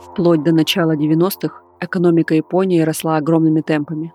Вплоть 0.00 0.42
до 0.42 0.52
начала 0.52 0.96
90-х 0.96 1.62
экономика 1.78 2.34
Японии 2.34 2.80
росла 2.80 3.16
огромными 3.16 3.60
темпами. 3.60 4.14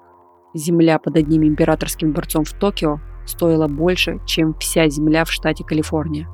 Земля 0.55 0.97
под 0.97 1.15
одним 1.15 1.43
императорским 1.43 2.11
дворцом 2.11 2.43
в 2.43 2.53
Токио 2.53 2.99
стоила 3.27 3.67
больше, 3.67 4.19
чем 4.25 4.55
вся 4.55 4.89
земля 4.89 5.25
в 5.25 5.31
штате 5.31 5.63
Калифорния. 5.63 6.27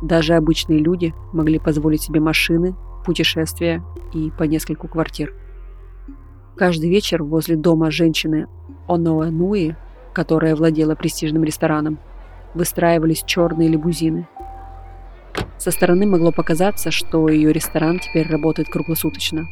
Даже 0.00 0.34
обычные 0.34 0.78
люди 0.78 1.14
могли 1.32 1.58
позволить 1.58 2.02
себе 2.02 2.20
машины, 2.20 2.74
путешествия 3.04 3.84
и 4.14 4.30
по 4.30 4.44
нескольку 4.44 4.88
квартир. 4.88 5.34
Каждый 6.56 6.88
вечер 6.88 7.22
возле 7.22 7.56
дома 7.56 7.90
женщины 7.90 8.46
Оноэ 8.88 9.76
которая 10.14 10.56
владела 10.56 10.94
престижным 10.94 11.44
рестораном, 11.44 11.98
выстраивались 12.54 13.22
черные 13.22 13.68
лимузины– 13.68 14.28
со 15.60 15.70
стороны 15.70 16.06
могло 16.06 16.32
показаться, 16.32 16.90
что 16.90 17.28
ее 17.28 17.52
ресторан 17.52 17.98
теперь 17.98 18.26
работает 18.26 18.70
круглосуточно 18.70 19.46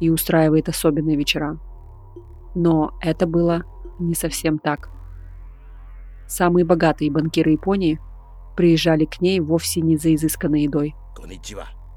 и 0.00 0.10
устраивает 0.10 0.68
особенные 0.68 1.16
вечера. 1.16 1.60
Но 2.56 2.98
это 3.00 3.26
было 3.28 3.62
не 4.00 4.14
совсем 4.14 4.58
так. 4.58 4.90
Самые 6.26 6.64
богатые 6.64 7.12
банкиры 7.12 7.52
Японии 7.52 8.00
приезжали 8.56 9.04
к 9.04 9.20
ней 9.20 9.38
вовсе 9.38 9.80
не 9.80 9.96
за 9.96 10.14
изысканной 10.14 10.62
едой. 10.62 10.96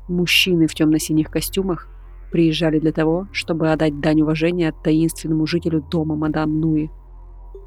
Мужчины 0.07 0.67
в 0.67 0.75
темно-синих 0.75 1.31
костюмах 1.31 1.87
приезжали 2.31 2.79
для 2.79 2.91
того, 2.91 3.27
чтобы 3.31 3.71
отдать 3.71 3.99
дань 3.99 4.21
уважения 4.21 4.71
таинственному 4.83 5.47
жителю 5.47 5.81
дома 5.81 6.15
мадам 6.15 6.59
Нуи, 6.59 6.91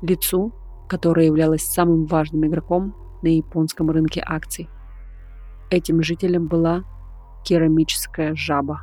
лицу, 0.03 0.53
которое 0.89 1.27
являлось 1.27 1.63
самым 1.63 2.07
важным 2.07 2.47
игроком 2.47 2.95
на 3.23 3.29
японском 3.29 3.91
рынке 3.91 4.23
акций. 4.25 4.69
Этим 5.71 6.03
жителем 6.03 6.49
была 6.49 6.83
керамическая 7.45 8.35
жаба. 8.35 8.83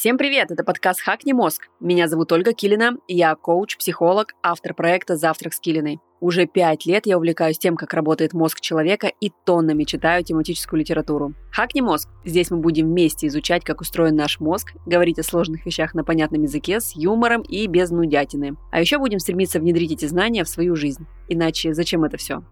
Всем 0.00 0.16
привет! 0.16 0.50
Это 0.50 0.64
подкаст 0.64 1.02
«Хакни 1.02 1.34
мозг». 1.34 1.68
Меня 1.78 2.08
зовут 2.08 2.32
Ольга 2.32 2.54
Килина, 2.54 2.96
я 3.06 3.34
коуч, 3.34 3.76
психолог, 3.76 4.32
автор 4.42 4.72
проекта 4.72 5.14
«Завтрак 5.14 5.52
с 5.52 5.60
Килиной». 5.60 5.98
Уже 6.20 6.46
пять 6.46 6.86
лет 6.86 7.04
я 7.04 7.18
увлекаюсь 7.18 7.58
тем, 7.58 7.76
как 7.76 7.92
работает 7.92 8.32
мозг 8.32 8.62
человека 8.62 9.12
и 9.20 9.30
тоннами 9.44 9.84
читаю 9.84 10.24
тематическую 10.24 10.80
литературу. 10.80 11.34
«Хакни 11.52 11.82
мозг». 11.82 12.08
Здесь 12.24 12.50
мы 12.50 12.56
будем 12.56 12.86
вместе 12.86 13.26
изучать, 13.26 13.62
как 13.62 13.82
устроен 13.82 14.16
наш 14.16 14.40
мозг, 14.40 14.72
говорить 14.86 15.18
о 15.18 15.22
сложных 15.22 15.66
вещах 15.66 15.92
на 15.92 16.02
понятном 16.02 16.44
языке, 16.44 16.80
с 16.80 16.96
юмором 16.96 17.42
и 17.42 17.66
без 17.66 17.90
нудятины. 17.90 18.56
А 18.72 18.80
еще 18.80 18.96
будем 18.96 19.18
стремиться 19.18 19.60
внедрить 19.60 19.92
эти 19.92 20.06
знания 20.06 20.44
в 20.44 20.48
свою 20.48 20.76
жизнь. 20.76 21.06
Иначе 21.28 21.74
зачем 21.74 22.04
это 22.04 22.16
все? 22.16 22.42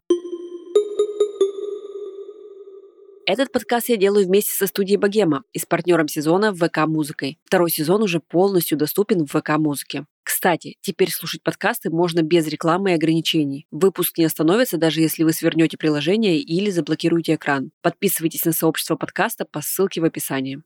Этот 3.31 3.53
подкаст 3.53 3.91
я 3.91 3.99
делаю 3.99 4.25
вместе 4.25 4.53
со 4.53 4.67
студией 4.67 4.97
Богема 4.97 5.43
и 5.53 5.59
с 5.59 5.67
партнером 5.67 6.09
сезона 6.09 6.55
ВК 6.55 6.87
Музыкой. 6.87 7.39
Второй 7.45 7.71
сезон 7.71 8.03
уже 8.03 8.21
полностью 8.21 8.79
доступен 8.79 9.27
в 9.27 9.39
ВК 9.39 9.59
Музыке. 9.59 10.07
Кстати, 10.23 10.77
теперь 10.81 11.11
слушать 11.11 11.43
подкасты 11.43 11.91
можно 11.91 12.23
без 12.23 12.47
рекламы 12.47 12.93
и 12.93 12.95
ограничений. 12.95 13.67
Выпуск 13.71 14.17
не 14.17 14.25
остановится, 14.25 14.79
даже 14.79 15.03
если 15.03 15.25
вы 15.25 15.35
свернете 15.35 15.77
приложение 15.77 16.41
или 16.41 16.71
заблокируете 16.71 17.35
экран. 17.35 17.71
Подписывайтесь 17.83 18.47
на 18.47 18.53
сообщество 18.53 18.97
подкаста 18.97 19.45
по 19.45 19.61
ссылке 19.61 20.01
в 20.01 20.05
описании 20.05 20.63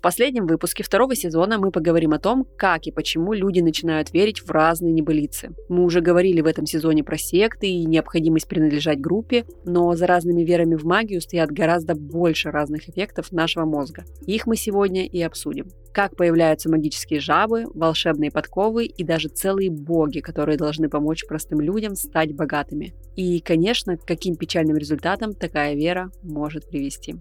последнем 0.00 0.46
выпуске 0.46 0.82
второго 0.82 1.14
сезона 1.14 1.58
мы 1.58 1.70
поговорим 1.70 2.12
о 2.12 2.18
том, 2.18 2.46
как 2.56 2.86
и 2.86 2.92
почему 2.92 3.32
люди 3.32 3.60
начинают 3.60 4.12
верить 4.12 4.40
в 4.40 4.50
разные 4.50 4.92
небылицы. 4.92 5.50
Мы 5.68 5.84
уже 5.84 6.00
говорили 6.00 6.40
в 6.40 6.46
этом 6.46 6.66
сезоне 6.66 7.04
про 7.04 7.18
секты 7.18 7.66
и 7.66 7.84
необходимость 7.84 8.48
принадлежать 8.48 9.00
группе, 9.00 9.44
но 9.64 9.94
за 9.94 10.06
разными 10.06 10.42
верами 10.42 10.74
в 10.74 10.84
магию 10.84 11.20
стоят 11.20 11.50
гораздо 11.50 11.94
больше 11.94 12.50
разных 12.50 12.88
эффектов 12.88 13.32
нашего 13.32 13.64
мозга. 13.64 14.04
Их 14.26 14.46
мы 14.46 14.56
сегодня 14.56 15.06
и 15.06 15.20
обсудим. 15.22 15.68
Как 15.92 16.14
появляются 16.14 16.70
магические 16.70 17.20
жабы, 17.20 17.64
волшебные 17.74 18.30
подковы 18.30 18.84
и 18.84 19.02
даже 19.02 19.28
целые 19.28 19.70
боги, 19.70 20.20
которые 20.20 20.58
должны 20.58 20.90
помочь 20.90 21.26
простым 21.26 21.60
людям 21.60 21.94
стать 21.94 22.34
богатыми. 22.34 22.94
И, 23.16 23.40
конечно, 23.40 23.96
к 23.96 24.04
каким 24.04 24.36
печальным 24.36 24.76
результатам 24.76 25.32
такая 25.32 25.74
вера 25.74 26.10
может 26.22 26.68
привести. 26.68 27.14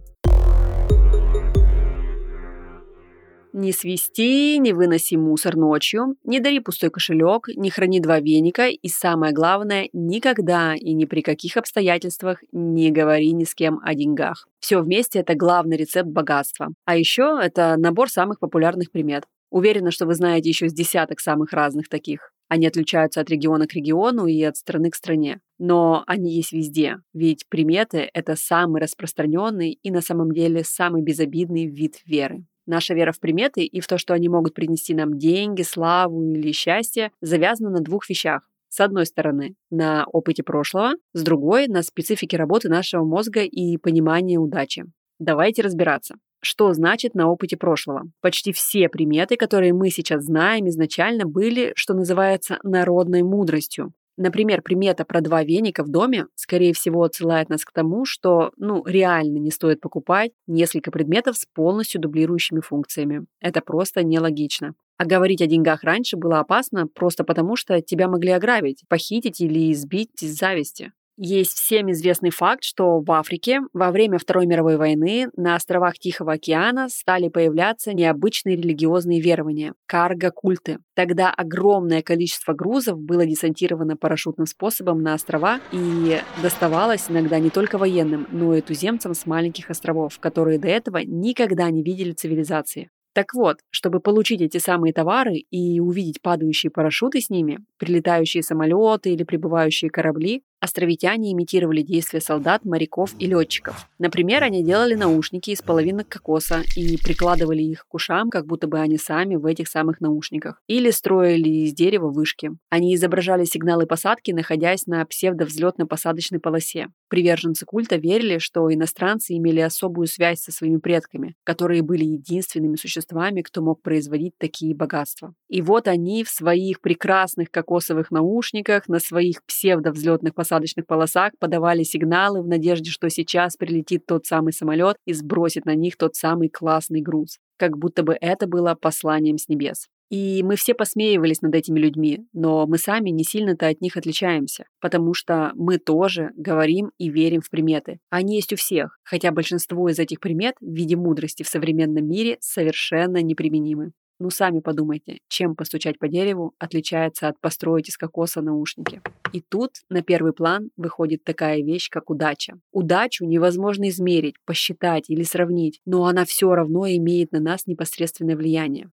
Не 3.57 3.71
свисти, 3.71 4.57
не 4.57 4.73
выноси 4.73 5.15
мусор 5.15 5.55
ночью, 5.55 6.17
не 6.25 6.41
дари 6.41 6.59
пустой 6.59 6.89
кошелек, 6.89 7.47
не 7.55 7.69
храни 7.69 8.01
два 8.01 8.19
веника 8.19 8.67
и 8.67 8.89
самое 8.89 9.31
главное, 9.31 9.87
никогда 9.93 10.75
и 10.75 10.91
ни 10.91 11.05
при 11.05 11.21
каких 11.21 11.55
обстоятельствах 11.55 12.43
не 12.51 12.91
говори 12.91 13.31
ни 13.31 13.45
с 13.45 13.55
кем 13.55 13.79
о 13.81 13.95
деньгах. 13.95 14.45
Все 14.59 14.81
вместе– 14.81 15.19
это 15.21 15.35
главный 15.35 15.77
рецепт 15.77 16.09
богатства. 16.09 16.73
А 16.83 16.97
еще 16.97 17.39
это 17.41 17.77
набор 17.77 18.09
самых 18.09 18.41
популярных 18.41 18.91
примет. 18.91 19.23
Уверена, 19.51 19.89
что 19.89 20.05
вы 20.05 20.15
знаете 20.15 20.49
еще 20.49 20.67
с 20.67 20.73
десяток 20.73 21.21
самых 21.21 21.53
разных 21.53 21.87
таких. 21.87 22.33
Они 22.49 22.67
отличаются 22.67 23.21
от 23.21 23.29
региона 23.29 23.67
к 23.67 23.73
региону 23.73 24.25
и 24.25 24.43
от 24.43 24.57
страны 24.57 24.89
к 24.89 24.95
стране. 24.95 25.39
Но 25.59 26.03
они 26.07 26.35
есть 26.35 26.51
везде, 26.51 26.97
ведь 27.13 27.47
приметы– 27.47 28.09
это 28.13 28.35
самый 28.35 28.81
распространенный 28.81 29.79
и 29.81 29.91
на 29.91 30.01
самом 30.01 30.33
деле 30.33 30.65
самый 30.65 31.03
безобидный 31.03 31.67
вид 31.67 32.01
веры. 32.05 32.43
Наша 32.65 32.93
вера 32.93 33.11
в 33.11 33.19
приметы 33.19 33.63
и 33.65 33.79
в 33.79 33.87
то, 33.87 33.97
что 33.97 34.13
они 34.13 34.29
могут 34.29 34.53
принести 34.53 34.93
нам 34.93 35.17
деньги, 35.17 35.61
славу 35.61 36.23
или 36.23 36.51
счастье, 36.51 37.11
завязана 37.21 37.69
на 37.69 37.81
двух 37.81 38.09
вещах. 38.09 38.49
С 38.69 38.79
одной 38.81 39.05
стороны, 39.05 39.55
на 39.69 40.05
опыте 40.11 40.43
прошлого, 40.43 40.93
с 41.13 41.23
другой– 41.23 41.67
на 41.69 41.81
специфике 41.81 42.35
работы 42.37 42.67
нашего 42.67 43.05
мозга 43.05 43.41
и 43.41 43.77
понимании 43.77 44.37
удачи. 44.37 44.85
Давайте 45.19 45.61
разбираться. 45.61 46.15
Что 46.41 46.73
значит 46.73 47.15
на 47.15 47.29
опыте 47.29 47.57
прошлого? 47.57 48.03
Почти 48.21 48.51
все 48.51 48.89
приметы, 48.89 49.37
которые 49.37 49.73
мы 49.73 49.89
сейчас 49.89 50.25
знаем, 50.25 50.67
изначально 50.67 51.25
были, 51.25 51.71
что 51.75 51.93
называется, 51.93 52.59
народной 52.63 53.23
мудростью. 53.23 53.93
Например, 54.17 54.61
примета 54.61 55.03
про 55.03 55.21
два 55.21 55.43
веника 55.43 55.83
в 55.83 55.89
доме, 55.89 56.27
скорее 56.35 56.73
всего, 56.73 57.03
отсылает 57.03 57.49
нас 57.49 57.65
к 57.65 57.71
тому, 57.73 58.05
что, 58.05 58.51
ну, 58.57 58.85
реально 58.85 59.39
не 59.39 59.51
стоит 59.51 59.81
покупать 59.81 60.31
несколько 60.47 60.91
предметов 60.91 61.37
с 61.37 61.45
полностью 61.45 61.99
дублирующими 61.99 62.61
функциями. 62.61 63.25
Это 63.41 63.61
просто 63.61 64.03
нелогично. 64.03 64.73
А 64.97 65.05
говорить 65.05 65.41
о 65.41 65.47
деньгах 65.47 65.83
раньше 65.83 66.15
было 66.15 66.39
опасно 66.39 66.87
просто 66.87 67.25
потому, 67.25 67.57
что 67.57 67.81
тебя 67.81 68.07
могли 68.07 68.31
ограбить, 68.31 68.83
похитить 68.87 69.41
или 69.41 69.71
избить 69.73 70.23
из 70.23 70.37
зависти. 70.37 70.93
Есть 71.17 71.59
всем 71.59 71.89
известный 71.91 72.29
факт, 72.29 72.63
что 72.63 72.99
в 72.99 73.09
Африке 73.09 73.61
во 73.71 73.91
время 73.91 74.17
Второй 74.17 74.45
мировой 74.47 74.75
войны 74.75 75.29
на 75.37 75.55
островах 75.55 75.97
Тихого 75.97 76.33
океана 76.33 76.89
стали 76.89 77.29
появляться 77.29 77.93
необычные 77.93 78.57
религиозные 78.57 79.21
верования– 79.21 79.75
карго-культы. 79.87 80.79
Тогда 80.93 81.31
огромное 81.31 82.01
количество 82.01 82.51
грузов 82.51 82.99
было 82.99 83.25
десантировано 83.25 83.95
парашютным 83.95 84.45
способом 84.45 85.01
на 85.01 85.13
острова 85.13 85.61
и 85.71 86.19
доставалось 86.41 87.05
иногда 87.09 87.39
не 87.39 87.49
только 87.49 87.77
военным, 87.77 88.27
но 88.31 88.53
и 88.53 88.59
туземцам 88.59 89.13
с 89.13 89.25
маленьких 89.25 89.69
островов, 89.69 90.19
которые 90.19 90.59
до 90.59 90.67
этого 90.67 90.97
никогда 90.97 91.69
не 91.69 91.81
видели 91.81 92.11
цивилизации. 92.11 92.89
Так 93.15 93.33
вот, 93.33 93.59
чтобы 93.69 94.01
получить 94.01 94.41
эти 94.41 94.57
самые 94.57 94.91
товары 94.91 95.35
и 95.49 95.79
увидеть 95.79 96.21
падающие 96.21 96.69
парашюты 96.69 97.21
с 97.21 97.29
ними, 97.29 97.59
прилетающие 97.79 98.43
самолеты 98.43 99.13
или 99.13 99.23
прибывающие 99.23 99.89
корабли, 99.89 100.43
островитяне 100.65 101.31
имитировали 101.31 101.81
действия 101.81 102.19
солдат, 102.19 102.65
моряков 102.65 103.15
и 103.17 103.27
летчиков. 103.27 103.87
Например, 103.97 104.43
они 104.43 104.63
делали 104.63 104.95
наушники 104.95 105.51
из 105.51 105.61
половинок 105.61 106.09
кокоса 106.09 106.63
и 106.75 106.97
прикладывали 106.97 107.61
их 107.61 107.87
к 107.87 107.93
ушам, 107.93 108.29
как 108.29 108.45
будто 108.45 108.67
бы 108.67 108.79
они 108.79 108.97
сами 108.97 109.35
в 109.35 109.45
этих 109.45 109.69
самых 109.69 110.01
наушниках. 110.01 110.61
Или 110.67 110.91
строили 110.91 111.47
из 111.47 111.73
дерева 111.73 112.09
вышки. 112.09 112.51
Они 112.69 112.93
изображали 112.95 113.45
сигналы 113.45 113.85
посадки, 113.85 114.31
находясь 114.31 114.85
на 114.87 115.05
псевдовзлетно-посадочной 115.05 116.39
полосе. 116.39 116.87
Приверженцы 117.07 117.65
культа 117.65 117.95
верили, 117.95 118.39
что 118.39 118.73
иностранцы 118.73 119.37
имели 119.37 119.61
особую 119.61 120.07
связь 120.07 120.41
со 120.41 120.51
своими 120.51 120.77
предками, 120.77 121.35
которые 121.43 121.81
были 121.81 122.03
единственными 122.03 122.75
существами, 122.75 123.41
кто 123.41 123.61
мог 123.61 123.81
производить 123.81 124.37
такие 124.37 124.75
богатства. 124.75 125.33
И 125.47 125.61
вот 125.61 125.87
они 125.87 126.23
в 126.23 126.29
своих 126.29 126.81
прекрасных 126.81 127.51
кокосовых 127.51 128.11
наушниках, 128.11 128.87
на 128.87 128.99
своих 128.99 129.43
псевдовзлетных 129.45 130.33
посадочных 130.33 130.54
посадочных 130.55 130.87
полосах 130.87 131.31
подавали 131.39 131.83
сигналы 131.83 132.41
в 132.41 132.47
надежде, 132.47 132.89
что 132.89 133.09
сейчас 133.09 133.57
прилетит 133.57 134.05
тот 134.05 134.25
самый 134.25 134.53
самолет 134.53 134.95
и 135.05 135.13
сбросит 135.13 135.65
на 135.65 135.75
них 135.75 135.97
тот 135.97 136.15
самый 136.15 136.49
классный 136.49 137.01
груз. 137.01 137.39
Как 137.57 137.77
будто 137.77 138.03
бы 138.03 138.17
это 138.19 138.47
было 138.47 138.75
посланием 138.79 139.37
с 139.37 139.49
небес. 139.49 139.87
И 140.09 140.43
мы 140.43 140.55
все 140.55 140.73
посмеивались 140.75 141.41
над 141.41 141.55
этими 141.55 141.79
людьми, 141.79 142.25
но 142.31 142.67
мы 142.67 142.77
сами 142.77 143.09
не 143.09 143.23
сильно-то 143.23 143.67
от 143.67 143.81
них 143.81 143.97
отличаемся, 143.97 144.65
потому 144.79 145.13
что 145.13 145.51
мы 145.55 145.77
тоже 145.77 146.29
говорим 146.37 146.91
и 146.99 147.09
верим 147.09 147.41
в 147.41 147.49
приметы. 147.49 147.99
Они 148.09 148.35
есть 148.35 148.53
у 148.53 148.55
всех, 148.55 148.97
хотя 149.03 149.31
большинство 149.31 149.89
из 149.89 149.97
этих 149.99 150.19
примет 150.19 150.55
в 150.61 150.71
виде 150.71 150.95
мудрости 150.95 151.43
в 151.43 151.49
современном 151.49 152.07
мире 152.07 152.37
совершенно 152.39 153.21
неприменимы. 153.23 153.91
Ну 154.17 154.29
сами 154.29 154.61
подумайте, 154.61 155.19
чем 155.27 155.55
постучать 155.55 155.99
по 155.99 156.07
дереву 156.07 156.53
отличается 156.57 157.27
от 157.27 157.39
построить 157.41 157.89
из 157.89 157.97
кокоса 157.97 158.41
наушники. 158.41 159.01
И 159.33 159.41
тут 159.41 159.71
на 159.89 160.01
первый 160.01 160.31
план 160.31 160.69
выходит 160.77 161.25
такая 161.25 161.61
вещь, 161.61 161.89
как 161.89 162.09
удача. 162.09 162.57
Удачу 162.71 163.25
невозможно 163.25 163.89
измерить, 163.89 164.35
посчитать 164.45 165.09
или 165.09 165.23
сравнить, 165.23 165.81
но 165.85 166.05
она 166.05 166.23
все 166.23 166.53
равно 166.55 166.87
имеет 166.87 167.33
на 167.33 167.41
нас 167.41 167.67
непосредственное 167.67 168.37
влияние. 168.37 168.89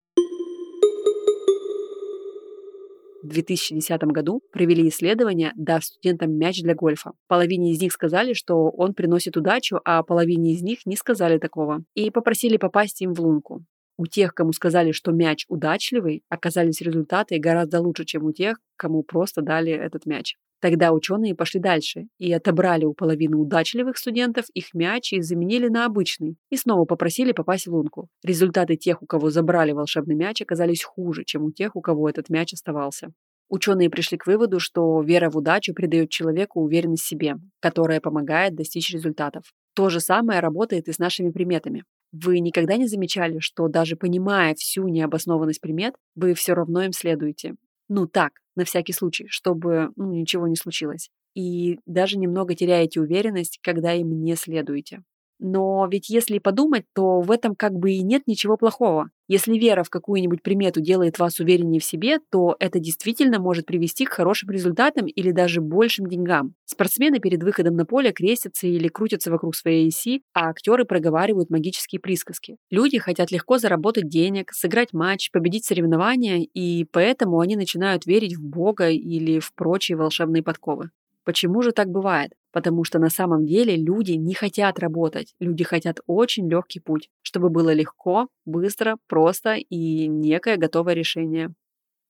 В 3.23 3.29
2010 3.29 4.03
году 4.03 4.41
провели 4.51 4.87
исследование, 4.87 5.51
дав 5.55 5.83
студентам 5.83 6.31
мяч 6.37 6.61
для 6.61 6.75
гольфа. 6.75 7.13
Половине 7.27 7.71
из 7.71 7.81
них 7.81 7.91
сказали, 7.91 8.33
что 8.33 8.69
он 8.69 8.93
приносит 8.93 9.35
удачу, 9.35 9.81
а 9.83 10.03
половине 10.03 10.53
из 10.53 10.61
них 10.61 10.85
не 10.85 10.95
сказали 10.95 11.39
такого. 11.39 11.83
И 11.95 12.11
попросили 12.11 12.57
попасть 12.57 13.01
им 13.01 13.13
в 13.13 13.19
лунку. 13.19 13.65
У 13.97 14.05
тех, 14.05 14.33
кому 14.35 14.53
сказали, 14.53 14.91
что 14.91 15.11
мяч 15.11 15.45
удачливый, 15.49 16.23
оказались 16.29 16.81
результаты 16.81 17.39
гораздо 17.39 17.81
лучше, 17.81 18.05
чем 18.05 18.25
у 18.25 18.31
тех, 18.31 18.57
кому 18.75 19.01
просто 19.01 19.41
дали 19.41 19.71
этот 19.71 20.05
мяч. 20.05 20.35
Тогда 20.59 20.91
ученые 20.91 21.35
пошли 21.35 21.59
дальше 21.59 22.07
и 22.17 22.31
отобрали 22.33 22.85
у 22.85 22.93
половины 22.93 23.37
удачливых 23.37 23.97
студентов 23.97 24.45
их 24.53 24.73
мяч 24.73 25.13
и 25.13 25.21
заменили 25.21 25.67
на 25.67 25.85
обычный, 25.85 26.37
и 26.49 26.57
снова 26.57 26.85
попросили 26.85 27.31
попасть 27.31 27.67
в 27.67 27.73
лунку. 27.73 28.07
Результаты 28.23 28.75
тех, 28.75 29.03
у 29.03 29.05
кого 29.05 29.29
забрали 29.29 29.71
волшебный 29.71 30.15
мяч, 30.15 30.41
оказались 30.41 30.83
хуже, 30.83 31.23
чем 31.25 31.43
у 31.43 31.51
тех, 31.51 31.75
у 31.75 31.81
кого 31.81 32.09
этот 32.09 32.29
мяч 32.29 32.53
оставался. 32.53 33.09
Ученые 33.49 33.89
пришли 33.89 34.17
к 34.17 34.27
выводу, 34.27 34.59
что 34.59 35.01
вера 35.01 35.29
в 35.29 35.37
удачу 35.37 35.73
придает 35.73 36.09
человеку 36.09 36.61
уверенность 36.61 37.03
в 37.03 37.07
себе, 37.07 37.35
которая 37.59 38.01
помогает 38.01 38.55
достичь 38.55 38.91
результатов. 38.91 39.43
То 39.73 39.89
же 39.89 39.99
самое 39.99 40.39
работает 40.39 40.87
и 40.87 40.91
с 40.91 40.99
нашими 40.99 41.29
приметами. 41.29 41.83
Вы 42.23 42.39
никогда 42.39 42.77
не 42.77 42.87
замечали, 42.87 43.39
что 43.39 43.67
даже 43.67 43.95
понимая 43.95 44.55
всю 44.55 44.87
необоснованность 44.87 45.61
примет, 45.61 45.95
вы 46.15 46.33
все 46.33 46.53
равно 46.53 46.83
им 46.83 46.91
следуете? 46.91 47.55
Ну 47.89 48.07
так, 48.07 48.31
на 48.55 48.65
всякий 48.65 48.93
случай, 48.93 49.27
чтобы 49.29 49.91
ну, 49.95 50.11
ничего 50.11 50.47
не 50.47 50.55
случилось. 50.55 51.09
И 51.35 51.79
даже 51.85 52.17
немного 52.17 52.55
теряете 52.55 53.01
уверенность, 53.01 53.59
когда 53.61 53.93
им 53.93 54.23
не 54.23 54.35
следуете. 54.35 55.03
Но 55.39 55.87
ведь 55.91 56.09
если 56.09 56.39
подумать, 56.39 56.85
то 56.95 57.21
в 57.21 57.31
этом 57.31 57.55
как 57.55 57.73
бы 57.73 57.91
и 57.91 58.01
нет 58.01 58.23
ничего 58.25 58.57
плохого. 58.57 59.09
Если 59.27 59.57
вера 59.57 59.83
в 59.83 59.89
какую-нибудь 59.89 60.41
примету 60.41 60.81
делает 60.81 61.19
вас 61.19 61.39
увереннее 61.39 61.79
в 61.81 61.83
себе, 61.85 62.19
то 62.31 62.55
это 62.59 62.79
действительно 62.79 63.39
может 63.39 63.65
привести 63.65 64.05
к 64.05 64.09
хорошим 64.13 64.49
результатам 64.49 65.05
или 65.05 65.31
даже 65.31 65.61
большим 65.61 66.07
деньгам. 66.07 66.53
Спортсмены 66.65 67.19
перед 67.19 67.43
выходом 67.43 67.75
на 67.75 67.85
поле 67.85 68.11
крестятся 68.13 68.67
или 68.67 68.87
крутятся 68.87 69.29
вокруг 69.29 69.55
своей 69.55 69.89
оси, 69.89 70.21
а 70.33 70.49
актеры 70.49 70.85
проговаривают 70.85 71.49
магические 71.49 71.99
присказки. 71.99 72.57
Люди 72.71 72.97
хотят 72.97 73.31
легко 73.31 73.57
заработать 73.57 74.07
денег, 74.07 74.51
сыграть 74.53 74.93
матч, 74.93 75.29
победить 75.31 75.65
соревнования, 75.65 76.39
и 76.53 76.85
поэтому 76.85 77.39
они 77.39 77.55
начинают 77.55 78.05
верить 78.05 78.35
в 78.37 78.41
Бога 78.41 78.89
или 78.89 79.39
в 79.39 79.53
прочие 79.53 79.97
волшебные 79.97 80.41
подковы. 80.41 80.89
Почему 81.27 81.61
же 81.61 81.73
так 81.73 81.89
бывает? 81.89 82.31
Потому 82.53 82.85
что 82.85 82.99
на 82.99 83.09
самом 83.09 83.45
деле 83.45 83.75
люди 83.75 84.13
не 84.13 84.33
хотят 84.33 84.79
работать. 84.79 85.35
Люди 85.41 85.65
хотят 85.65 85.99
очень 86.07 86.49
легкий 86.49 86.79
путь, 86.79 87.09
чтобы 87.21 87.49
было 87.49 87.73
легко, 87.73 88.29
быстро, 88.45 88.95
просто 89.07 89.55
и 89.55 90.07
некое 90.07 90.55
готовое 90.55 90.93
решение. 90.93 91.49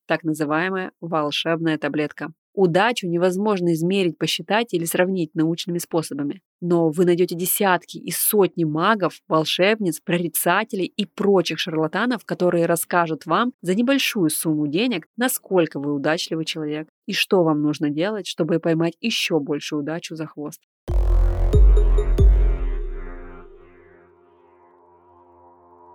Так 0.08 0.24
называемая 0.24 0.92
волшебная 1.02 1.80
таблетка. 1.80 2.32
Удачу 2.58 3.08
невозможно 3.08 3.74
измерить, 3.74 4.18
посчитать 4.18 4.74
или 4.74 4.84
сравнить 4.84 5.36
научными 5.36 5.78
способами. 5.78 6.42
Но 6.60 6.90
вы 6.90 7.06
найдете 7.06 7.36
десятки 7.36 8.00
и 8.00 8.10
сотни 8.10 8.64
магов, 8.64 9.20
волшебниц, 9.28 10.00
прорицателей 10.00 10.86
и 10.88 11.06
прочих 11.06 11.60
шарлатанов, 11.60 12.26
которые 12.26 12.66
расскажут 12.66 13.28
вам 13.28 13.54
за 13.62 13.76
небольшую 13.76 14.32
сумму 14.32 14.66
денег, 14.66 15.06
насколько 15.18 15.80
вы 15.80 15.94
удачливый 15.94 16.46
человек 16.46 16.88
и 17.06 17.14
что 17.14 17.44
вам 17.44 17.62
нужно 17.62 17.92
делать, 17.92 18.26
чтобы 18.26 18.58
поймать 18.58 18.96
еще 19.02 19.40
большую 19.40 19.84
удачу 19.84 20.16
за 20.16 20.26
хвост. 20.26 20.60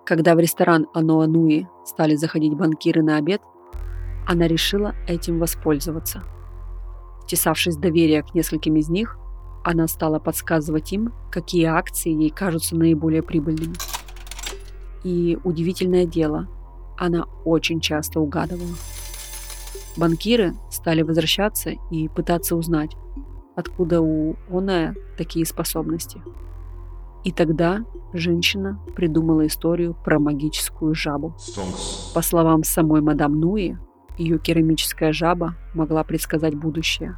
Когда 0.07 0.37
в 0.37 0.39
ресторан 0.39 0.87
Аноануи 0.95 1.67
стали 1.85 2.15
заходить 2.15 2.55
банкиры 2.55 3.03
на 3.03 3.17
обед, 3.17 3.41
она 4.29 4.47
решила 4.47 4.95
этим 5.09 5.41
воспользоваться– 5.41 6.23
Втесавшись 7.33 7.77
в 7.77 7.81
доверие 7.81 8.23
к 8.23 8.35
нескольким 8.35 8.77
из 8.77 8.91
них, 8.91 9.17
она 9.65 9.89
стала 9.89 10.19
подсказывать 10.19 10.93
им, 10.93 11.15
какие 11.31 11.65
акции 11.65 12.11
ей 12.13 12.29
кажутся 12.29 12.77
наиболее 12.77 13.23
прибыльными. 13.23 13.75
И 15.03 15.39
удивительное 15.43 16.05
дело, 16.05 16.47
она 16.99 17.25
очень 17.47 17.81
часто 17.81 18.21
угадывала. 18.21 18.75
Банкиры 19.97 20.53
стали 20.71 21.01
возвращаться 21.01 21.71
и 21.91 22.09
пытаться 22.09 22.55
узнать, 22.55 22.95
откуда 23.57 24.03
у 24.03 24.37
Оная 24.51 24.95
такие 25.17 25.47
способности. 25.47 26.23
И 27.25 27.33
тогда 27.33 27.87
женщина 28.13 28.79
придумала 28.95 29.47
историю 29.47 29.97
про 30.05 30.19
магическую 30.19 30.95
жабу. 30.95 31.35
По 32.13 32.21
словам 32.21 32.63
самой 32.63 33.01
мадам 33.01 33.41
Нуи, 33.41 33.79
ее 34.19 34.39
керамическая 34.39 35.13
жаба 35.13 35.57
могла 35.75 36.05
предсказать 36.05 36.55
будущее. 36.55 37.17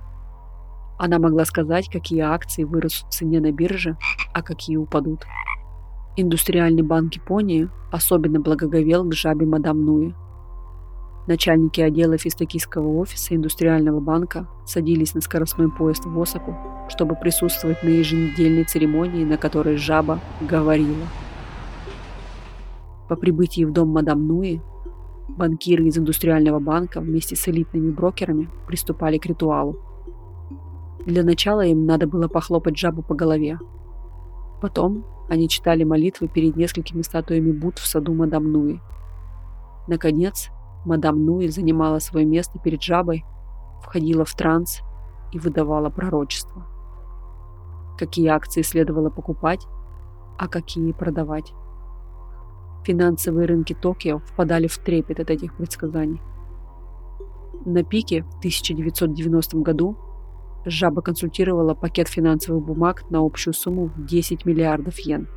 Она 0.98 1.18
могла 1.18 1.44
сказать, 1.44 1.88
какие 1.90 2.20
акции 2.20 2.64
вырастут 2.64 3.08
в 3.08 3.12
цене 3.12 3.40
на 3.40 3.50
бирже, 3.50 3.96
а 4.32 4.42
какие 4.42 4.76
упадут. 4.76 5.24
Индустриальный 6.16 6.82
банк 6.82 7.14
Японии 7.14 7.68
особенно 7.90 8.40
благоговел 8.40 9.04
к 9.04 9.14
жабе 9.14 9.46
мадам 9.46 9.84
Нуи. 9.84 10.14
Начальники 11.26 11.80
отделов 11.80 12.24
из 12.26 12.36
офиса 12.76 13.34
индустриального 13.34 13.98
банка 13.98 14.46
садились 14.66 15.14
на 15.14 15.20
скоростной 15.22 15.70
поезд 15.72 16.04
в 16.04 16.20
Осаку, 16.20 16.54
чтобы 16.88 17.16
присутствовать 17.16 17.82
на 17.82 17.88
еженедельной 17.88 18.64
церемонии, 18.64 19.24
на 19.24 19.38
которой 19.38 19.76
жаба 19.76 20.20
говорила. 20.42 21.08
По 23.08 23.16
прибытии 23.16 23.64
в 23.64 23.72
дом 23.72 23.88
мадам 23.88 24.26
Нуи 24.26 24.60
Банкиры 25.28 25.86
из 25.86 25.96
индустриального 25.96 26.58
банка 26.60 27.00
вместе 27.00 27.34
с 27.34 27.48
элитными 27.48 27.90
брокерами 27.90 28.50
приступали 28.66 29.18
к 29.18 29.26
ритуалу. 29.26 29.78
Для 31.06 31.22
начала 31.22 31.64
им 31.64 31.86
надо 31.86 32.06
было 32.06 32.28
похлопать 32.28 32.78
жабу 32.78 33.02
по 33.02 33.14
голове. 33.14 33.58
Потом 34.60 35.04
они 35.28 35.48
читали 35.48 35.84
молитвы 35.84 36.28
перед 36.28 36.56
несколькими 36.56 37.02
статуями 37.02 37.52
Будд 37.52 37.78
в 37.78 37.86
саду 37.86 38.14
мадам 38.14 38.52
Нуи. 38.52 38.80
Наконец, 39.88 40.50
мадам 40.84 41.24
Нуи 41.24 41.48
занимала 41.48 41.98
свое 41.98 42.26
место 42.26 42.58
перед 42.58 42.82
жабой, 42.82 43.24
входила 43.82 44.24
в 44.24 44.34
транс 44.34 44.80
и 45.32 45.38
выдавала 45.38 45.90
пророчество. 45.90 46.66
Какие 47.98 48.28
акции 48.28 48.62
следовало 48.62 49.10
покупать, 49.10 49.66
а 50.38 50.48
какие 50.48 50.92
продавать. 50.92 51.54
Финансовые 52.84 53.46
рынки 53.46 53.72
Токио 53.72 54.18
впадали 54.18 54.66
в 54.66 54.76
трепет 54.78 55.18
от 55.20 55.30
этих 55.30 55.56
предсказаний. 55.56 56.20
На 57.64 57.82
пике 57.82 58.22
в 58.22 58.38
1990 58.38 59.58
году 59.58 59.96
Жаба 60.66 61.02
консультировала 61.02 61.74
пакет 61.74 62.08
финансовых 62.08 62.64
бумаг 62.64 63.10
на 63.10 63.24
общую 63.24 63.54
сумму 63.54 63.86
в 63.86 64.04
10 64.04 64.44
миллиардов 64.44 64.98
йен. 64.98 65.28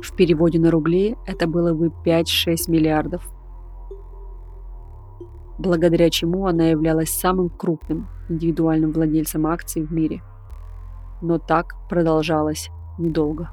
В 0.00 0.14
переводе 0.14 0.60
на 0.60 0.70
рубли 0.70 1.16
это 1.26 1.46
было 1.46 1.72
бы 1.72 1.92
5-6 2.04 2.70
миллиардов, 2.70 3.22
благодаря 5.58 6.10
чему 6.10 6.46
она 6.46 6.66
являлась 6.68 7.10
самым 7.10 7.48
крупным 7.48 8.08
индивидуальным 8.28 8.92
владельцем 8.92 9.46
акций 9.46 9.82
в 9.82 9.92
мире. 9.92 10.22
Но 11.20 11.38
так 11.38 11.74
продолжалось 11.88 12.70
недолго. 12.98 13.50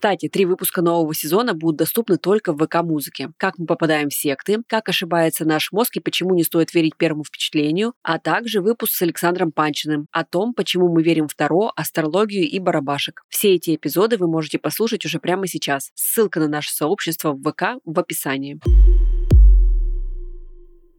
Кстати, 0.00 0.30
три 0.30 0.46
выпуска 0.46 0.80
нового 0.80 1.14
сезона 1.14 1.52
будут 1.52 1.76
доступны 1.76 2.16
только 2.16 2.54
в 2.54 2.64
ВК-музыке. 2.64 3.32
Как 3.36 3.58
мы 3.58 3.66
попадаем 3.66 4.08
в 4.08 4.14
секты, 4.14 4.62
как 4.66 4.88
ошибается 4.88 5.44
наш 5.44 5.72
мозг 5.72 5.94
и 5.98 6.00
почему 6.00 6.34
не 6.34 6.42
стоит 6.42 6.72
верить 6.72 6.96
первому 6.96 7.22
впечатлению, 7.22 7.92
а 8.02 8.18
также 8.18 8.62
выпуск 8.62 8.94
с 8.94 9.02
Александром 9.02 9.52
Панчиным 9.52 10.06
о 10.10 10.24
том, 10.24 10.54
почему 10.54 10.88
мы 10.88 11.02
верим 11.02 11.28
в 11.28 11.34
Таро, 11.34 11.70
астрологию 11.76 12.48
и 12.48 12.58
барабашек. 12.58 13.24
Все 13.28 13.56
эти 13.56 13.74
эпизоды 13.74 14.16
вы 14.16 14.26
можете 14.26 14.58
послушать 14.58 15.04
уже 15.04 15.18
прямо 15.18 15.46
сейчас. 15.46 15.90
Ссылка 15.94 16.40
на 16.40 16.48
наше 16.48 16.72
сообщество 16.72 17.32
в 17.32 17.42
ВК 17.42 17.78
в 17.84 18.00
описании. 18.00 18.58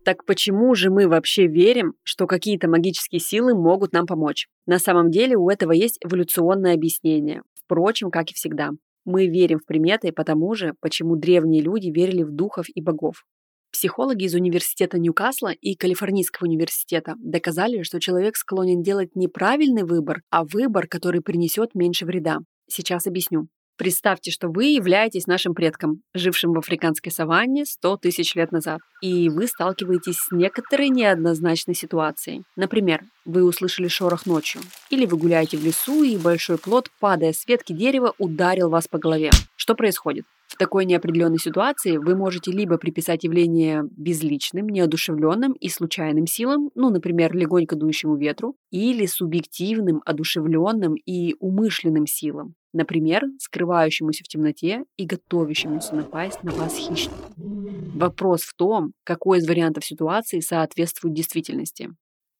Так 0.05 0.25
почему 0.27 0.75
же 0.75 0.91
мы 0.91 1.07
вообще 1.07 1.47
верим, 1.47 1.95
что 2.03 2.27
какие-то 2.27 2.69
магические 2.69 3.19
силы 3.19 3.55
могут 3.55 3.93
нам 3.93 4.05
помочь? 4.05 4.47
На 4.67 4.77
самом 4.77 5.09
деле 5.09 5.37
у 5.37 5.49
этого 5.49 5.71
есть 5.71 5.97
эволюционное 6.05 6.75
объяснение. 6.75 7.41
Впрочем, 7.65 8.11
как 8.11 8.29
и 8.29 8.35
всегда. 8.35 8.69
Мы 9.05 9.27
верим 9.27 9.59
в 9.59 9.65
приметы 9.65 10.11
потому 10.11 10.53
же, 10.55 10.73
почему 10.79 11.15
древние 11.15 11.61
люди 11.61 11.89
верили 11.89 12.23
в 12.23 12.31
духов 12.31 12.67
и 12.73 12.81
богов. 12.81 13.23
Психологи 13.71 14.25
из 14.25 14.35
университета 14.35 14.99
Ньюкасла 14.99 15.53
и 15.53 15.75
Калифорнийского 15.75 16.47
университета 16.47 17.15
доказали, 17.17 17.83
что 17.83 17.99
человек 17.99 18.35
склонен 18.35 18.83
делать 18.83 19.15
не 19.15 19.27
правильный 19.27 19.83
выбор, 19.83 20.21
а 20.29 20.43
выбор, 20.43 20.87
который 20.87 21.21
принесет 21.21 21.73
меньше 21.73 22.05
вреда. 22.05 22.39
Сейчас 22.69 23.07
объясню. 23.07 23.47
Представьте, 23.77 24.31
что 24.31 24.47
вы 24.47 24.65
являетесь 24.65 25.27
нашим 25.27 25.53
предком, 25.53 26.01
жившим 26.13 26.53
в 26.53 26.59
африканской 26.59 27.11
саванне 27.11 27.65
100 27.65 27.97
тысяч 27.97 28.35
лет 28.35 28.51
назад, 28.51 28.79
и 29.01 29.29
вы 29.29 29.47
сталкиваетесь 29.47 30.17
с 30.17 30.31
некоторой 30.31 30.89
неоднозначной 30.89 31.73
ситуацией. 31.73 32.43
Например, 32.55 33.01
вы 33.25 33.43
услышали 33.43 33.87
шорох 33.87 34.25
ночью, 34.25 34.61
или 34.89 35.05
вы 35.05 35.17
гуляете 35.17 35.57
в 35.57 35.65
лесу, 35.65 36.03
и 36.03 36.17
большой 36.17 36.57
плод, 36.57 36.89
падая 36.99 37.33
с 37.33 37.47
ветки 37.47 37.73
дерева, 37.73 38.13
ударил 38.17 38.69
вас 38.69 38.87
по 38.87 38.99
голове. 38.99 39.31
Что 39.55 39.75
происходит? 39.75 40.25
В 40.51 40.57
такой 40.57 40.83
неопределенной 40.83 41.39
ситуации 41.39 41.95
вы 41.95 42.13
можете 42.13 42.51
либо 42.51 42.77
приписать 42.77 43.23
явление 43.23 43.83
безличным, 43.89 44.67
неодушевленным 44.67 45.53
и 45.53 45.69
случайным 45.69 46.27
силам, 46.27 46.71
ну, 46.75 46.89
например, 46.89 47.33
легонько 47.33 47.77
дующему 47.77 48.17
ветру, 48.17 48.57
или 48.69 49.05
субъективным, 49.05 50.01
одушевленным 50.05 50.95
и 50.95 51.35
умышленным 51.39 52.05
силам, 52.05 52.55
например, 52.73 53.23
скрывающемуся 53.39 54.23
в 54.23 54.27
темноте 54.27 54.83
и 54.97 55.05
готовящемуся 55.05 55.95
напасть 55.95 56.43
на 56.43 56.51
вас 56.51 56.75
хищнику. 56.75 57.31
Вопрос 57.95 58.41
в 58.41 58.55
том, 58.55 58.93
какой 59.03 59.39
из 59.39 59.47
вариантов 59.47 59.85
ситуации 59.85 60.39
соответствует 60.39 61.13
действительности. 61.13 61.89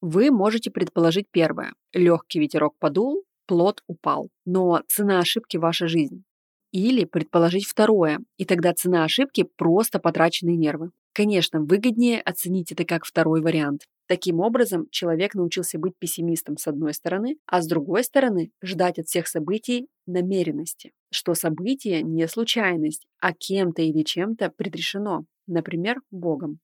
Вы 0.02 0.32
можете 0.32 0.72
предположить 0.72 1.28
первое. 1.32 1.74
Легкий 1.94 2.40
ветерок 2.40 2.76
подул, 2.80 3.24
плод 3.46 3.84
упал. 3.88 4.30
Но 4.46 4.82
цена 4.88 5.20
ошибки– 5.20 5.58
ваша 5.58 5.88
жизнь. 5.88 6.24
Или 6.72 7.04
предположить 7.04 7.66
второе, 7.66 8.20
и 8.38 8.46
тогда 8.46 8.74
цена 8.74 9.04
ошибки– 9.04 9.44
просто 9.58 10.00
потраченные 10.00 10.56
нервы. 10.56 10.92
Конечно, 11.14 11.60
выгоднее 11.60 12.22
оценить 12.22 12.72
это 12.72 12.86
как 12.86 13.06
второй 13.06 13.42
вариант. 13.42 13.82
Таким 14.12 14.42
образом, 14.42 14.88
человек 14.92 15.36
научился 15.36 15.80
быть 15.80 15.94
пессимистом 15.98 16.58
с 16.58 16.68
одной 16.68 16.94
стороны, 16.94 17.38
а 17.46 17.62
с 17.62 17.66
другой 17.66 18.04
стороны 18.04 18.52
ждать 18.62 19.00
от 19.00 19.08
всех 19.08 19.26
событий 19.26 19.88
намеренности, 20.06 20.92
что 21.14 21.34
событие 21.34 22.02
не 22.02 22.28
случайность, 22.28 23.08
а 23.22 23.32
кем-то 23.32 23.82
или 23.82 24.04
чем-то 24.04 24.52
предрешено, 24.58 25.24
например, 25.48 26.02
Богом. 26.12 26.60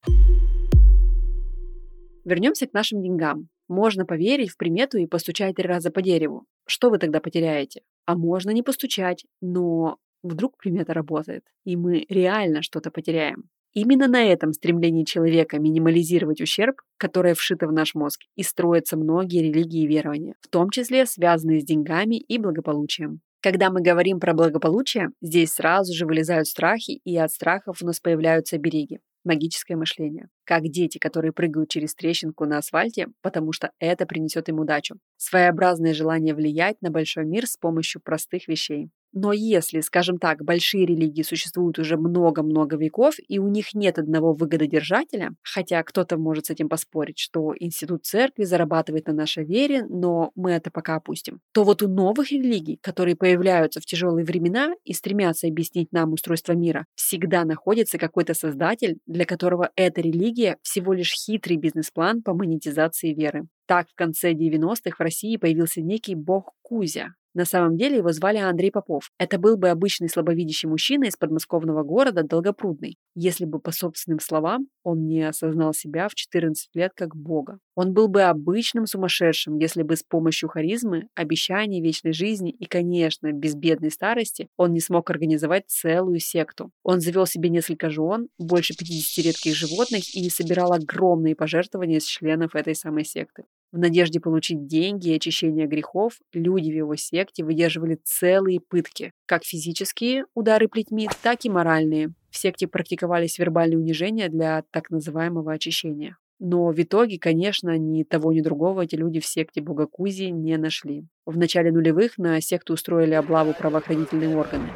Вернемся 2.25 2.67
к 2.67 2.73
нашим 2.73 3.01
деньгам. 3.01 3.47
Можно 3.69 4.05
поверить 4.05 4.49
в 4.49 4.57
примету 4.57 4.97
и 4.97 5.07
постучать 5.07 5.55
три 5.55 5.69
раза 5.69 5.89
по 5.89 6.01
дереву. 6.01 6.43
Что 6.67 6.89
вы 6.89 6.97
тогда 6.97 7.21
потеряете? 7.21 7.79
А 8.05 8.17
можно 8.17 8.49
не 8.49 8.61
постучать, 8.61 9.23
но 9.39 9.99
вдруг 10.21 10.57
примета 10.57 10.93
работает, 10.93 11.45
и 11.63 11.77
мы 11.77 12.05
реально 12.09 12.61
что-то 12.61 12.91
потеряем. 12.91 13.45
Именно 13.79 14.07
на 14.07 14.23
этом 14.23 14.53
стремлении 14.53 15.03
человека 15.03 15.59
минимализировать 15.59 16.41
ущерб, 16.41 16.81
которое 16.97 17.35
вшито 17.35 17.67
в 17.67 17.71
наш 17.71 17.93
мозг, 17.93 18.21
и 18.35 18.41
строятся 18.41 18.97
многие 18.97 19.43
религии 19.43 19.83
и 19.83 19.87
верования, 19.87 20.33
в 20.41 20.47
том 20.47 20.71
числе 20.71 21.05
связанные 21.05 21.59
с 21.59 21.63
деньгами 21.63 22.15
и 22.15 22.39
благополучием. 22.39 23.21
Когда 23.39 23.69
мы 23.69 23.83
говорим 23.83 24.19
про 24.19 24.33
благополучие, 24.33 25.09
здесь 25.21 25.53
сразу 25.53 25.93
же 25.93 26.07
вылезают 26.07 26.47
страхи, 26.47 27.01
и 27.03 27.15
от 27.17 27.31
страхов 27.31 27.83
у 27.83 27.85
нас 27.85 27.99
появляются 27.99 28.57
береги 28.57 28.97
магическое 29.27 29.75
мышление. 29.75 30.29
Как 30.45 30.63
дети, 30.63 30.97
которые 30.97 31.33
прыгают 31.33 31.69
через 31.69 31.93
трещинку 31.93 32.45
на 32.45 32.57
асфальте, 32.57 33.07
потому 33.21 33.51
что 33.51 33.71
это 33.77 34.07
принесет 34.07 34.49
им 34.49 34.59
удачу. 34.59 34.95
Своеобразное 35.17 35.93
желание 35.93 36.33
влиять 36.33 36.81
на 36.81 36.89
большой 36.89 37.25
мир 37.25 37.45
с 37.45 37.57
помощью 37.57 38.01
простых 38.01 38.47
вещей. 38.47 38.89
Но 39.13 39.33
если, 39.33 39.81
скажем 39.81 40.17
так, 40.17 40.43
большие 40.43 40.85
религии 40.85 41.23
существуют 41.23 41.79
уже 41.79 41.97
много-много 41.97 42.77
веков, 42.77 43.15
и 43.27 43.39
у 43.39 43.47
них 43.47 43.73
нет 43.73 43.99
одного 43.99 44.33
выгододержателя, 44.33 45.31
хотя 45.41 45.81
кто-то 45.83 46.17
может 46.17 46.47
с 46.47 46.49
этим 46.49 46.69
поспорить, 46.69 47.19
что 47.19 47.53
институт 47.57 48.05
церкви 48.05 48.43
зарабатывает 48.43 49.07
на 49.07 49.13
нашей 49.13 49.45
вере, 49.45 49.85
но 49.89 50.31
мы 50.35 50.51
это 50.51 50.71
пока 50.71 50.95
опустим, 50.95 51.39
то 51.53 51.63
вот 51.63 51.81
у 51.81 51.87
новых 51.87 52.31
религий, 52.31 52.77
которые 52.81 53.15
появляются 53.15 53.79
в 53.79 53.85
тяжелые 53.85 54.25
времена 54.25 54.73
и 54.83 54.93
стремятся 54.93 55.47
объяснить 55.47 55.91
нам 55.91 56.13
устройство 56.13 56.53
мира, 56.53 56.85
всегда 56.95 57.45
находится 57.45 57.97
какой-то 57.97 58.33
создатель, 58.33 58.99
для 59.05 59.25
которого 59.25 59.71
эта 59.75 60.01
религия 60.01 60.57
всего 60.61 60.93
лишь 60.93 61.13
хитрый 61.13 61.57
бизнес-план 61.57 62.21
по 62.21 62.33
монетизации 62.33 63.13
веры. 63.13 63.47
Так, 63.67 63.89
в 63.89 63.95
конце 63.95 64.31
90-х 64.33 64.95
в 64.97 65.01
России 65.01 65.35
появился 65.35 65.81
некий 65.81 66.15
бог 66.15 66.53
Кузя, 66.61 67.15
на 67.37 67.45
самом 67.45 67.77
деле 67.77 67.97
его 67.97 68.11
звали 68.11 68.37
Андрей 68.37 68.71
Попов. 68.71 69.11
Это 69.19 69.37
был 69.37 69.57
бы 69.57 69.69
обычный 69.69 70.09
слабовидящий 70.09 70.67
мужчина 70.67 71.05
из 71.05 71.15
подмосковного 71.15 71.83
города 71.83 72.23
Долгопрудный, 72.23 72.97
если 73.13 73.45
бы, 73.45 73.59
по 73.59 73.71
собственным 73.71 74.19
словам, 74.19 74.67
он 74.81 75.05
не 75.05 75.21
осознал 75.21 75.71
себя 75.73 76.09
в 76.09 76.15
14 76.15 76.69
лет 76.73 76.93
как 76.95 77.15
бога. 77.15 77.59
Он 77.77 77.93
был 77.93 78.07
бы 78.07 78.23
обычным 78.23 78.87
сумасшедшим, 78.87 79.59
если 79.59 79.83
бы 79.83 79.95
с 79.95 80.01
помощью 80.01 80.49
харизмы, 80.49 81.09
обещаний 81.13 81.79
вечной 81.79 82.11
жизни 82.11 82.49
и, 82.49 82.65
конечно, 82.65 83.31
безбедной 83.31 83.91
старости 83.91 84.49
он 84.57 84.73
не 84.73 84.79
смог 84.79 85.11
организовать 85.11 85.65
целую 85.67 86.19
секту. 86.19 86.71
Он 86.81 87.01
завел 87.01 87.27
себе 87.27 87.49
несколько 87.49 87.91
жен, 87.91 88.29
больше 88.39 88.75
50 88.75 89.25
редких 89.25 89.55
животных 89.55 90.15
и 90.15 90.27
собирал 90.31 90.73
огромные 90.73 91.35
пожертвования 91.35 91.99
с 91.99 92.05
членов 92.05 92.55
этой 92.55 92.73
самой 92.73 93.05
секты. 93.05 93.43
В 93.71 93.77
надежде 93.77 94.19
получить 94.19 94.65
деньги 94.65 95.09
и 95.09 95.15
очищение 95.15 95.67
грехов, 95.67 96.13
люди 96.33 96.71
в 96.71 96.75
его 96.75 96.95
секте 96.95 97.43
выдерживали 97.43 97.99
целые 98.03 98.59
пытки, 98.59 99.11
как 99.27 99.43
физические 99.43 100.25
удары 100.33 100.67
плетьми, 100.67 101.07
так 101.21 101.45
и 101.45 101.49
моральные. 101.51 102.13
В 102.31 102.37
секте 102.37 102.67
практиковались 102.67 103.37
вербальные 103.37 103.77
унижения 103.77 104.29
для 104.29 104.63
так 104.71 104.89
называемого 104.89 105.53
очищения. 105.53 106.17
Но 106.39 106.67
в 106.71 106.79
итоге, 106.79 107.17
конечно, 107.17 107.77
ни 107.77 108.03
того, 108.03 108.31
ни 108.31 108.41
другого 108.41 108.81
эти 108.83 108.95
люди 108.95 109.19
в 109.19 109.25
секте 109.25 109.61
Богакузи 109.61 110.25
не 110.25 110.57
нашли. 110.57 111.05
В 111.25 111.37
начале 111.37 111.71
нулевых 111.71 112.17
на 112.17 112.39
секту 112.41 112.73
устроили 112.73 113.13
облаву 113.13 113.53
правоохранительные 113.53 114.35
органы. 114.37 114.69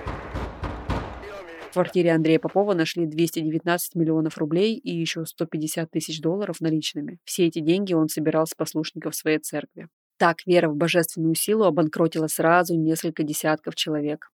В 1.70 1.74
квартире 1.74 2.12
Андрея 2.12 2.40
Попова 2.40 2.74
нашли 2.74 3.06
219 3.06 3.96
миллионов 3.96 4.38
рублей 4.38 4.76
и 4.76 4.94
еще 4.94 5.26
150 5.26 5.90
тысяч 5.90 6.20
долларов 6.20 6.60
наличными. 6.60 7.20
Все 7.24 7.46
эти 7.46 7.60
деньги 7.60 7.94
он 7.94 8.10
собирал 8.10 8.46
с 8.46 8.54
послушников 8.54 9.16
своей 9.16 9.38
церкви. 9.38 9.88
Так 10.18 10.46
вера 10.46 10.68
в 10.68 10.76
божественную 10.76 11.36
силу 11.36 11.64
обанкротила 11.64 12.28
сразу 12.28 12.76
несколько 12.76 13.24
десятков 13.24 13.76
человек. 13.76 14.32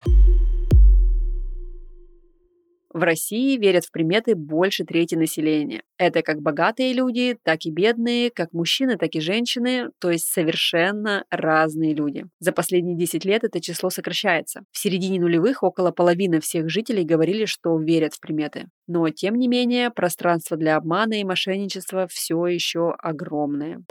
В 2.96 3.02
России 3.02 3.58
верят 3.58 3.84
в 3.84 3.92
приметы 3.92 4.34
больше 4.34 4.86
трети 4.86 5.16
населения. 5.16 5.82
Это 5.98 6.22
как 6.22 6.40
богатые 6.40 6.94
люди, 6.94 7.36
так 7.42 7.66
и 7.66 7.70
бедные, 7.70 8.30
как 8.30 8.54
мужчины, 8.54 8.96
так 8.96 9.10
и 9.14 9.20
женщины, 9.20 9.90
то 9.98 10.10
есть 10.10 10.32
совершенно 10.32 11.26
разные 11.28 11.92
люди. 11.92 12.24
За 12.38 12.52
последние 12.52 12.96
10 12.96 13.26
лет 13.26 13.44
это 13.44 13.60
число 13.60 13.90
сокращается. 13.90 14.62
В 14.72 14.78
середине 14.78 15.20
нулевых 15.20 15.62
около 15.62 15.90
половины 15.90 16.40
всех 16.40 16.70
жителей 16.70 17.04
говорили, 17.04 17.44
что 17.44 17.78
верят 17.78 18.14
в 18.14 18.20
приметы. 18.20 18.68
Но, 18.86 19.10
тем 19.10 19.34
не 19.34 19.46
менее, 19.46 19.90
пространство 19.90 20.56
для 20.56 20.76
обмана 20.76 21.20
и 21.20 21.24
мошенничества 21.24 22.06
все 22.10 22.46
еще 22.46 22.94
огромное. 22.98 23.82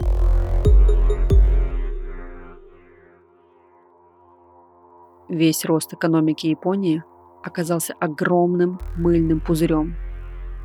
Весь 5.28 5.64
рост 5.64 5.94
экономики 5.94 6.48
Японии 6.48 7.04
оказался 7.46 7.94
огромным 8.00 8.80
мыльным 8.96 9.40
пузырем. 9.40 9.94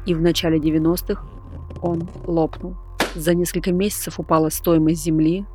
И 0.05 0.15
в 0.15 0.21
начале 0.21 0.57
90-х 0.57 1.23
он 1.81 2.07
лопнул. 2.25 2.75
За 3.15 3.35
несколько 3.35 3.71
месяцев 3.71 4.19
упала 4.19 4.49
стоимость 4.49 5.03
земли, 5.03 5.45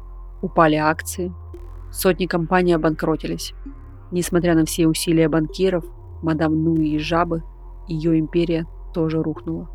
упали 0.41 0.77
акции, 0.77 1.35
сотни 1.91 2.27
компаний 2.27 2.75
обанкротились. 2.75 3.55
Несмотря 4.13 4.55
на 4.55 4.65
все 4.65 4.87
усилия 4.87 5.29
банкиров, 5.29 5.85
мадам 6.23 6.63
Нуи 6.63 6.91
и 6.91 6.99
Жабы, 6.99 7.43
ее 7.89 8.19
империя 8.19 8.67
тоже 8.95 9.23
рухнула. 9.23 9.69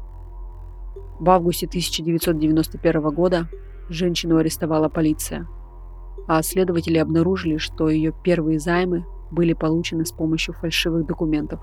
В 1.20 1.30
августе 1.30 1.68
1991 1.68 3.02
года 3.10 3.50
женщину 3.90 4.38
арестовала 4.38 4.90
полиция, 4.90 5.48
а 6.28 6.42
следователи 6.44 6.98
обнаружили, 6.98 7.58
что 7.58 7.90
ее 7.90 8.14
первые 8.24 8.60
займы 8.60 9.06
были 9.32 9.54
получены 9.54 10.06
с 10.06 10.12
помощью 10.12 10.54
фальшивых 10.54 11.06
документов. 11.06 11.62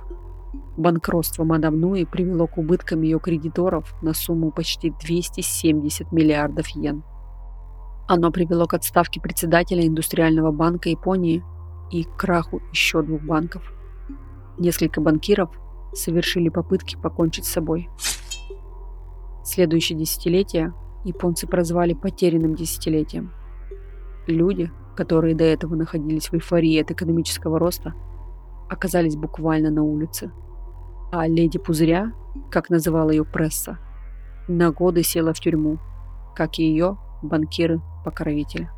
Банкротство 0.76 1.44
мадам 1.44 1.78
Нуи 1.80 2.04
привело 2.04 2.46
к 2.46 2.56
убыткам 2.56 3.02
ее 3.02 3.20
кредиторов 3.20 3.94
на 4.02 4.14
сумму 4.14 4.50
почти 4.50 4.90
270 4.90 6.10
миллиардов 6.12 6.68
йен. 6.68 7.02
Оно 8.06 8.30
привело 8.30 8.66
к 8.66 8.74
отставке 8.74 9.20
председателя 9.20 9.86
Индустриального 9.86 10.50
банка 10.50 10.88
Японии 10.88 11.44
и 11.90 12.04
к 12.04 12.16
краху 12.16 12.62
еще 12.72 13.02
двух 13.02 13.22
банков. 13.22 13.70
Несколько 14.58 15.00
банкиров 15.00 15.50
совершили 15.92 16.48
попытки 16.48 16.96
покончить 16.96 17.44
с 17.44 17.52
собой. 17.52 17.90
Следующее 19.44 19.98
десятилетие 19.98 20.72
японцы 21.04 21.46
прозвали 21.46 21.92
потерянным 21.92 22.54
десятилетием. 22.54 23.32
Люди, 24.26 24.70
которые 24.98 25.36
до 25.36 25.44
этого 25.44 25.76
находились 25.76 26.28
в 26.28 26.34
эйфории 26.34 26.82
от 26.82 26.90
экономического 26.90 27.60
роста, 27.60 27.94
оказались 28.68 29.14
буквально 29.14 29.70
на 29.70 29.84
улице. 29.84 30.32
А 31.12 31.28
леди 31.28 31.56
Пузыря, 31.56 32.10
как 32.50 32.68
называла 32.68 33.10
ее 33.10 33.24
пресса, 33.24 33.78
на 34.48 34.72
годы 34.72 35.04
села 35.04 35.32
в 35.32 35.38
тюрьму, 35.38 35.78
как 36.34 36.58
и 36.58 36.64
ее 36.64 36.98
банкиры-покровители. 37.22 38.68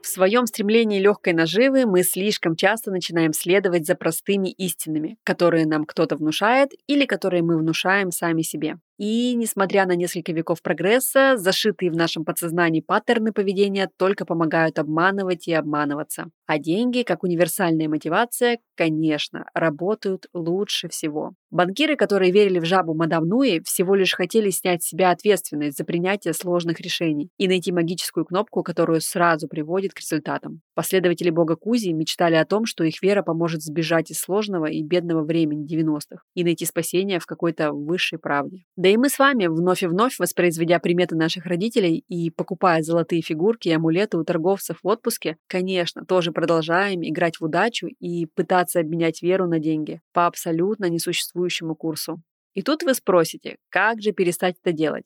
В 0.00 0.06
своем 0.06 0.46
стремлении 0.46 1.00
легкой 1.00 1.32
наживы 1.32 1.86
мы 1.86 2.04
слишком 2.04 2.54
часто 2.54 2.92
начинаем 2.92 3.32
следовать 3.32 3.84
за 3.84 3.96
простыми 3.96 4.48
истинами, 4.48 5.18
которые 5.24 5.66
нам 5.66 5.84
кто-то 5.84 6.14
внушает 6.14 6.70
или 6.86 7.04
которые 7.04 7.42
мы 7.42 7.58
внушаем 7.58 8.12
сами 8.12 8.42
себе. 8.42 8.76
И, 9.00 9.34
несмотря 9.34 9.86
на 9.86 9.96
несколько 9.96 10.30
веков 10.32 10.60
прогресса, 10.60 11.38
зашитые 11.38 11.90
в 11.90 11.96
нашем 11.96 12.26
подсознании 12.26 12.82
паттерны 12.82 13.32
поведения 13.32 13.88
только 13.96 14.26
помогают 14.26 14.78
обманывать 14.78 15.48
и 15.48 15.54
обманываться. 15.54 16.26
А 16.46 16.58
деньги, 16.58 17.02
как 17.02 17.22
универсальная 17.22 17.88
мотивация, 17.88 18.58
конечно, 18.76 19.46
работают 19.54 20.26
лучше 20.34 20.90
всего. 20.90 21.32
Банкиры, 21.50 21.96
которые 21.96 22.30
верили 22.30 22.58
в 22.58 22.66
жабу 22.66 22.92
мадам 22.92 23.26
Нуи, 23.26 23.60
всего 23.64 23.94
лишь 23.94 24.14
хотели 24.14 24.50
снять 24.50 24.82
с 24.82 24.88
себя 24.88 25.12
ответственность 25.12 25.78
за 25.78 25.84
принятие 25.84 26.34
сложных 26.34 26.80
решений 26.80 27.30
и 27.38 27.48
найти 27.48 27.72
магическую 27.72 28.26
кнопку, 28.26 28.62
которую 28.62 29.00
сразу 29.00 29.48
приводит 29.48 29.94
к 29.94 30.00
результатам. 30.00 30.60
Последователи 30.74 31.30
бога 31.30 31.56
Кузи 31.56 31.92
мечтали 31.92 32.34
о 32.34 32.44
том, 32.44 32.66
что 32.66 32.84
их 32.84 33.02
вера 33.02 33.22
поможет 33.22 33.62
сбежать 33.62 34.10
из 34.10 34.20
сложного 34.20 34.66
и 34.66 34.82
бедного 34.82 35.24
времени 35.24 35.66
90-х 35.66 36.22
и 36.34 36.44
найти 36.44 36.66
спасение 36.66 37.18
в 37.18 37.26
какой-то 37.26 37.72
высшей 37.72 38.18
правде. 38.18 38.64
Да 38.76 38.89
и 38.90 38.96
мы 38.96 39.08
с 39.08 39.18
вами, 39.18 39.46
вновь 39.46 39.82
и 39.82 39.86
вновь 39.86 40.18
воспроизведя 40.18 40.78
приметы 40.78 41.16
наших 41.16 41.46
родителей 41.46 42.04
и 42.08 42.30
покупая 42.30 42.82
золотые 42.82 43.22
фигурки 43.22 43.68
и 43.68 43.72
амулеты 43.72 44.18
у 44.18 44.24
торговцев 44.24 44.78
в 44.82 44.86
отпуске, 44.88 45.36
конечно, 45.46 46.04
тоже 46.04 46.32
продолжаем 46.32 47.02
играть 47.02 47.40
в 47.40 47.44
удачу 47.44 47.86
и 47.86 48.26
пытаться 48.26 48.80
обменять 48.80 49.22
веру 49.22 49.46
на 49.46 49.58
деньги 49.58 50.00
по 50.12 50.26
абсолютно 50.26 50.86
несуществующему 50.88 51.74
курсу. 51.74 52.20
И 52.54 52.62
тут 52.62 52.82
вы 52.82 52.94
спросите, 52.94 53.56
как 53.68 54.02
же 54.02 54.12
перестать 54.12 54.56
это 54.62 54.72
делать? 54.72 55.04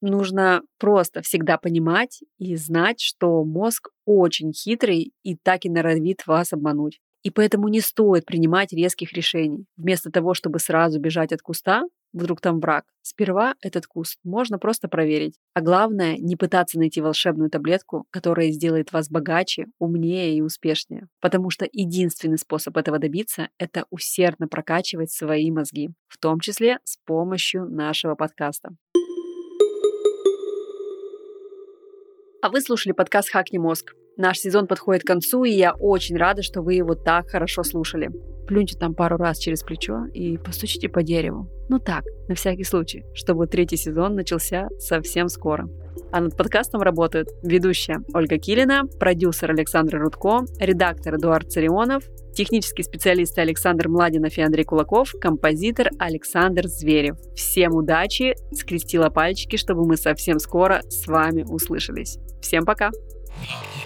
Нужно 0.00 0.62
просто 0.78 1.22
всегда 1.22 1.58
понимать 1.58 2.20
и 2.38 2.56
знать, 2.56 3.00
что 3.00 3.44
мозг 3.44 3.90
очень 4.04 4.52
хитрый 4.52 5.12
и 5.22 5.36
так 5.36 5.64
и 5.64 5.70
норовит 5.70 6.26
вас 6.26 6.52
обмануть. 6.52 7.00
И 7.22 7.30
поэтому 7.30 7.68
не 7.68 7.80
стоит 7.80 8.24
принимать 8.24 8.72
резких 8.72 9.12
решений. 9.12 9.66
Вместо 9.76 10.12
того, 10.12 10.32
чтобы 10.32 10.60
сразу 10.60 11.00
бежать 11.00 11.32
от 11.32 11.42
куста, 11.42 11.82
вдруг 12.16 12.40
там 12.40 12.60
враг, 12.60 12.84
сперва 13.02 13.54
этот 13.60 13.86
куст 13.86 14.18
можно 14.24 14.58
просто 14.58 14.88
проверить. 14.88 15.38
А 15.54 15.60
главное, 15.60 16.16
не 16.16 16.36
пытаться 16.36 16.78
найти 16.78 17.00
волшебную 17.00 17.50
таблетку, 17.50 18.06
которая 18.10 18.50
сделает 18.50 18.92
вас 18.92 19.08
богаче, 19.08 19.66
умнее 19.78 20.36
и 20.36 20.40
успешнее. 20.40 21.08
Потому 21.20 21.50
что 21.50 21.68
единственный 21.70 22.38
способ 22.38 22.76
этого 22.76 22.98
добиться– 22.98 23.48
это 23.58 23.84
усердно 23.90 24.48
прокачивать 24.48 25.10
свои 25.10 25.50
мозги, 25.50 25.90
в 26.08 26.18
том 26.18 26.40
числе 26.40 26.78
с 26.84 26.96
помощью 27.04 27.68
нашего 27.68 28.14
подкаста. 28.14 28.70
А 32.42 32.48
вы 32.48 32.60
слушали 32.60 32.92
подкаст 32.92 33.30
«Хакни 33.30 33.58
мозг». 33.58 33.94
Наш 34.16 34.38
сезон 34.38 34.66
подходит 34.66 35.02
к 35.02 35.06
концу, 35.06 35.44
и 35.44 35.50
я 35.50 35.74
очень 35.74 36.16
рада, 36.16 36.42
что 36.42 36.62
вы 36.62 36.74
его 36.74 36.94
так 36.94 37.28
хорошо 37.28 37.62
слушали. 37.62 38.10
Плюньте 38.46 38.78
там 38.78 38.94
пару 38.94 39.18
раз 39.18 39.38
через 39.38 39.62
плечо 39.62 40.06
и 40.06 40.38
постучите 40.38 40.88
по 40.88 41.02
дереву. 41.02 41.50
Ну 41.68 41.78
так, 41.78 42.04
на 42.26 42.34
всякий 42.34 42.64
случай, 42.64 43.04
чтобы 43.12 43.46
третий 43.46 43.76
сезон 43.76 44.14
начался 44.14 44.68
совсем 44.78 45.28
скоро. 45.28 45.68
А 46.12 46.20
над 46.20 46.34
подкастом 46.34 46.80
работают 46.80 47.28
ведущая 47.42 47.98
Ольга 48.14 48.38
Килина, 48.38 48.84
продюсер 48.98 49.50
Александр 49.50 49.98
Рудко, 49.98 50.46
редактор 50.60 51.16
Эдуард 51.16 51.50
Царионов, 51.50 52.04
технический 52.32 52.84
специалист 52.84 53.36
Александр 53.38 53.88
Младинов 53.88 54.38
и 54.38 54.40
Андрей 54.40 54.64
Кулаков, 54.64 55.12
композитор 55.20 55.90
Александр 55.98 56.68
Зверев. 56.68 57.18
Всем 57.34 57.74
удачи, 57.74 58.34
скрестила 58.52 59.10
пальчики, 59.10 59.56
чтобы 59.56 59.84
мы 59.86 59.98
совсем 59.98 60.38
скоро 60.38 60.80
с 60.88 61.06
вами 61.06 61.42
услышались. 61.42 62.18
Всем 62.40 62.64
пока! 62.64 62.90
Yeah. 63.42 63.85